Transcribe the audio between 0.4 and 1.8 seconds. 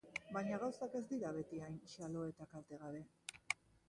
gauzak ez dira beti hain